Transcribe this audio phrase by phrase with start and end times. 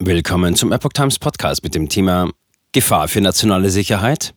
[0.00, 2.30] Willkommen zum Epoch Times Podcast mit dem Thema
[2.70, 4.32] Gefahr für nationale Sicherheit.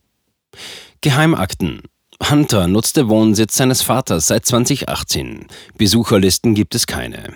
[1.02, 1.82] Geheimakten.
[2.28, 5.46] Hunter nutzte Wohnsitz seines Vaters seit 2018.
[5.78, 7.34] Besucherlisten gibt es keine.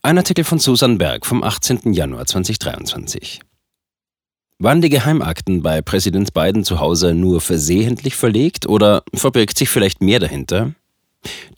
[0.00, 1.92] Ein Artikel von Susan Berg vom 18.
[1.92, 3.42] Januar 2023.
[4.58, 10.00] Waren die Geheimakten bei Präsident Biden zu Hause nur versehentlich verlegt oder verbirgt sich vielleicht
[10.00, 10.74] mehr dahinter?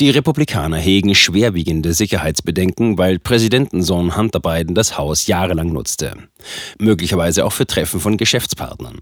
[0.00, 6.14] Die Republikaner hegen schwerwiegende Sicherheitsbedenken, weil Präsidentensohn Hunter Biden das Haus jahrelang nutzte.
[6.78, 8.98] Möglicherweise auch für Treffen von Geschäftspartnern.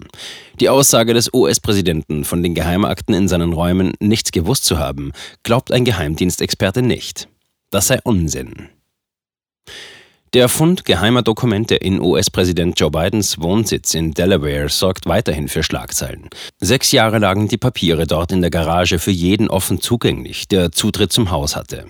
[0.60, 5.72] Die Aussage des US-Präsidenten, von den Geheimakten in seinen Räumen nichts gewusst zu haben, glaubt
[5.72, 7.28] ein Geheimdienstexperte nicht.
[7.70, 8.68] Das sei Unsinn.
[10.34, 16.30] Der Fund geheimer Dokumente in US-Präsident Joe Bidens Wohnsitz in Delaware sorgt weiterhin für Schlagzeilen.
[16.58, 21.12] Sechs Jahre lagen die Papiere dort in der Garage für jeden offen zugänglich, der Zutritt
[21.12, 21.84] zum Haus hatte.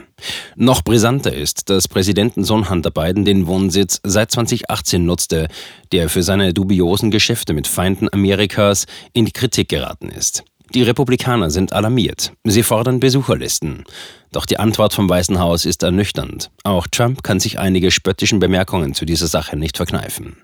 [0.56, 5.46] Noch brisanter ist, dass Präsidentensohn Hunter Biden den Wohnsitz seit 2018 nutzte,
[5.92, 10.42] der für seine dubiosen Geschäfte mit Feinden Amerikas in die Kritik geraten ist.
[10.74, 12.32] Die Republikaner sind alarmiert.
[12.44, 13.84] Sie fordern Besucherlisten.
[14.30, 16.50] Doch die Antwort vom Weißen Haus ist ernüchternd.
[16.64, 20.38] Auch Trump kann sich einige spöttischen Bemerkungen zu dieser Sache nicht verkneifen.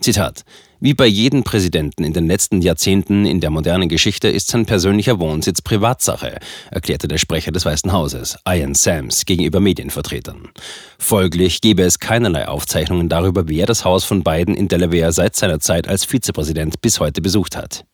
[0.00, 0.42] Zitat.
[0.80, 5.18] Wie bei jedem Präsidenten in den letzten Jahrzehnten in der modernen Geschichte ist sein persönlicher
[5.20, 6.38] Wohnsitz Privatsache,
[6.70, 10.50] erklärte der Sprecher des Weißen Hauses, Ian Sams, gegenüber Medienvertretern.
[10.98, 15.60] Folglich gebe es keinerlei Aufzeichnungen darüber, wer das Haus von Biden in Delaware seit seiner
[15.60, 17.86] Zeit als Vizepräsident bis heute besucht hat.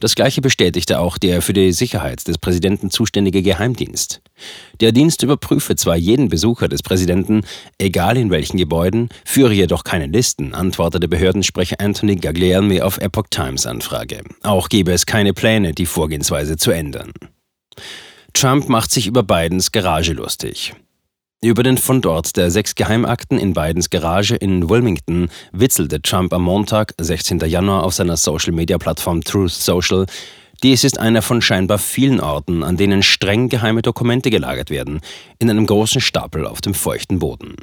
[0.00, 4.20] Das gleiche bestätigte auch der für die Sicherheit des Präsidenten zuständige Geheimdienst.
[4.80, 7.42] Der Dienst überprüfe zwar jeden Besucher des Präsidenten,
[7.78, 13.66] egal in welchen Gebäuden, führe jedoch keine Listen, antwortete Behördensprecher Anthony Gagliarmi auf Epoch Times
[13.66, 14.22] Anfrage.
[14.42, 17.12] Auch gebe es keine Pläne, die Vorgehensweise zu ändern.
[18.32, 20.74] Trump macht sich über Bidens Garage lustig.
[21.44, 26.94] Über den Fundort der sechs Geheimakten in Bidens Garage in Wilmington witzelte Trump am Montag,
[26.98, 27.38] 16.
[27.40, 30.06] Januar, auf seiner Social-Media-Plattform Truth Social.
[30.62, 35.00] Dies ist einer von scheinbar vielen Orten, an denen streng geheime Dokumente gelagert werden,
[35.38, 37.56] in einem großen Stapel auf dem feuchten Boden.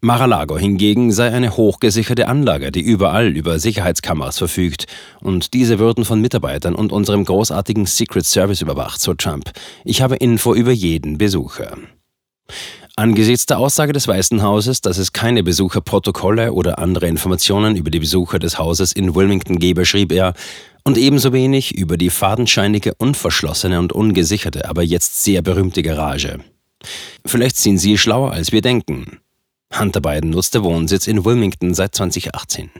[0.00, 4.86] Mar-a-Lago hingegen sei eine hochgesicherte Anlage, die überall über Sicherheitskameras verfügt,
[5.20, 9.50] und diese würden von Mitarbeitern und unserem großartigen Secret Service überwacht, so Trump.
[9.84, 11.76] Ich habe Info über jeden Besucher.
[12.96, 17.98] Angesichts der Aussage des Weißen Hauses, dass es keine Besucherprotokolle oder andere Informationen über die
[17.98, 20.32] Besucher des Hauses in Wilmington gebe, schrieb er,
[20.82, 26.38] und ebenso wenig über die fadenscheinige, unverschlossene und ungesicherte, aber jetzt sehr berühmte Garage.
[27.26, 29.18] Vielleicht sind Sie schlauer, als wir denken.
[29.76, 32.70] Hunter Biden nutzte Wohnsitz in Wilmington seit 2018.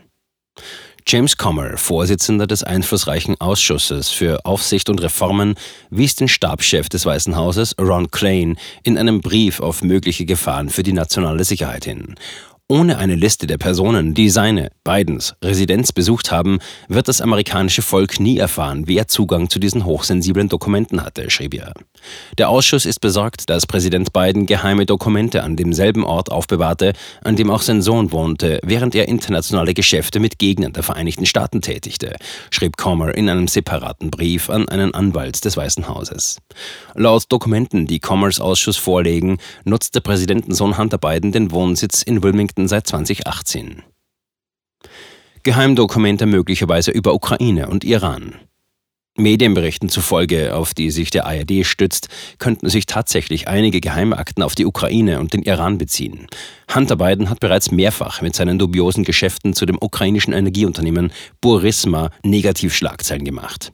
[1.08, 5.54] James Comer, Vorsitzender des einflussreichen Ausschusses für Aufsicht und Reformen,
[5.88, 10.82] wies den Stabschef des Weißen Hauses, Ron Klain, in einem Brief auf mögliche Gefahren für
[10.82, 12.16] die nationale Sicherheit hin.
[12.68, 18.18] Ohne eine Liste der Personen, die seine, Bidens, Residenz besucht haben, wird das amerikanische Volk
[18.18, 21.72] nie erfahren, wer Zugang zu diesen hochsensiblen Dokumenten hatte, schrieb er.
[22.38, 27.52] Der Ausschuss ist besorgt, dass Präsident Biden geheime Dokumente an demselben Ort aufbewahrte, an dem
[27.52, 32.16] auch sein Sohn wohnte, während er internationale Geschäfte mit Gegnern der Vereinigten Staaten tätigte,
[32.50, 36.38] schrieb Comer in einem separaten Brief an einen Anwalt des Weißen Hauses.
[36.96, 42.68] Laut Dokumenten, die Comers Ausschuss vorlegen, nutzte Präsidentensohn Hunter Biden den Wohnsitz in Wilmington Projekten
[42.68, 43.82] seit 2018.
[45.42, 48.36] Geheimdokumente möglicherweise über Ukraine und Iran.
[49.18, 52.08] Medienberichten zufolge, auf die sich der ARD stützt,
[52.38, 56.26] könnten sich tatsächlich einige Geheimakten auf die Ukraine und den Iran beziehen.
[56.74, 62.74] Hunter Biden hat bereits mehrfach mit seinen dubiosen Geschäften zu dem ukrainischen Energieunternehmen Burisma negativ
[62.74, 63.72] Schlagzeilen gemacht.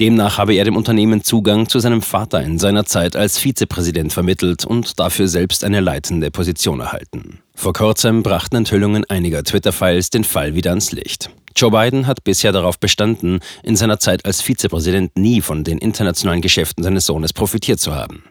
[0.00, 4.64] Demnach habe er dem Unternehmen Zugang zu seinem Vater in seiner Zeit als Vizepräsident vermittelt
[4.66, 7.43] und dafür selbst eine leitende Position erhalten.
[7.56, 11.30] Vor kurzem brachten Enthüllungen einiger Twitter-Files den Fall wieder ans Licht.
[11.56, 16.42] Joe Biden hat bisher darauf bestanden, in seiner Zeit als Vizepräsident nie von den internationalen
[16.42, 18.24] Geschäften seines Sohnes profitiert zu haben.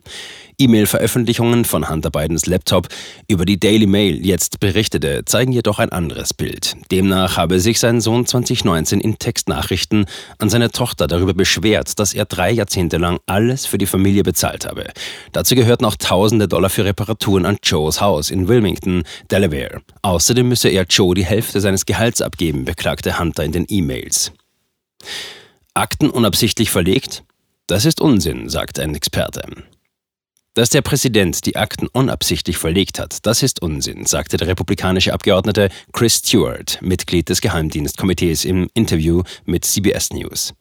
[0.58, 2.88] E-Mail-Veröffentlichungen von Hunter Bidens Laptop
[3.28, 6.76] über die Daily Mail jetzt berichtete, zeigen jedoch ein anderes Bild.
[6.92, 10.06] Demnach habe sich sein Sohn 2019 in Textnachrichten
[10.38, 14.66] an seine Tochter darüber beschwert, dass er drei Jahrzehnte lang alles für die Familie bezahlt
[14.66, 14.86] habe.
[15.32, 19.82] Dazu gehörten auch tausende Dollar für Reparaturen an Joes Haus in Wilmington, Delaware.
[20.02, 24.32] Außerdem müsse er Joe die Hälfte seines Gehalts abgeben, beklagte Hunter in den E-Mails.
[25.74, 27.24] Akten unabsichtlich verlegt?
[27.68, 29.42] Das ist Unsinn, sagt ein Experte.
[30.56, 35.70] Dass der Präsident die Akten unabsichtlich verlegt hat, das ist Unsinn, sagte der republikanische Abgeordnete
[35.94, 40.54] Chris Stewart, Mitglied des Geheimdienstkomitees im Interview mit CBS News.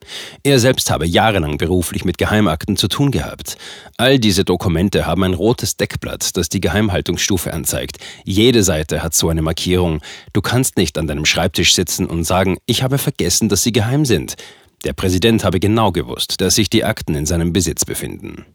[0.44, 3.58] Er selbst habe jahrelang beruflich mit Geheimakten zu tun gehabt.
[3.98, 7.98] All diese Dokumente haben ein rotes Deckblatt, das die Geheimhaltungsstufe anzeigt.
[8.24, 10.00] Jede Seite hat so eine Markierung.
[10.32, 14.06] Du kannst nicht an deinem Schreibtisch sitzen und sagen, ich habe vergessen, dass sie geheim
[14.06, 14.36] sind.
[14.84, 18.46] Der Präsident habe genau gewusst, dass sich die Akten in seinem Besitz befinden.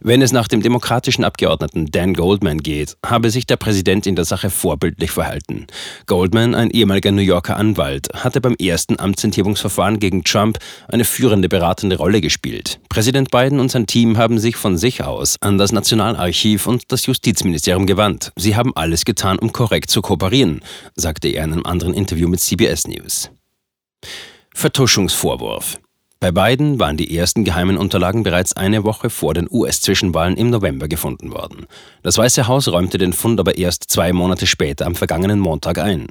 [0.00, 4.24] Wenn es nach dem demokratischen Abgeordneten Dan Goldman geht, habe sich der Präsident in der
[4.24, 5.66] Sache vorbildlich verhalten.
[6.06, 11.96] Goldman, ein ehemaliger New Yorker Anwalt, hatte beim ersten Amtsenthebungsverfahren gegen Trump eine führende beratende
[11.96, 12.80] Rolle gespielt.
[12.88, 17.06] Präsident Biden und sein Team haben sich von sich aus an das Nationalarchiv und das
[17.06, 18.32] Justizministerium gewandt.
[18.36, 20.60] Sie haben alles getan, um korrekt zu kooperieren,
[20.94, 23.30] sagte er in einem anderen Interview mit CBS News.
[24.54, 25.78] Vertuschungsvorwurf.
[26.22, 30.86] Bei beiden waren die ersten geheimen Unterlagen bereits eine Woche vor den US-Zwischenwahlen im November
[30.86, 31.66] gefunden worden.
[32.04, 36.06] Das Weiße Haus räumte den Fund aber erst zwei Monate später am vergangenen Montag ein.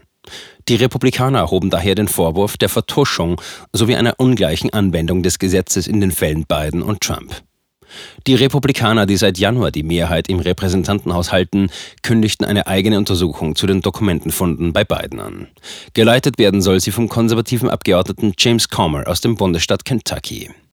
[0.68, 3.40] Die Republikaner erhoben daher den Vorwurf der Vertuschung
[3.72, 7.42] sowie einer ungleichen Anwendung des Gesetzes in den Fällen Biden und Trump.
[8.28, 11.70] Die Republikaner, die seit Januar die Mehrheit im Repräsentantenhaus halten,
[12.04, 15.48] kündigten eine eigene Untersuchung zu den Dokumentenfunden bei Biden an.
[15.94, 20.50] Geleitet werden soll sie vom konservativen Abgeordneten James Comer aus dem Bundesstaat Kentucky.